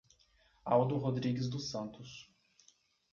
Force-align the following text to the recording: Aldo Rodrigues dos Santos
Aldo 0.65 0.97
Rodrigues 0.97 1.47
dos 1.47 1.69
Santos 1.69 2.27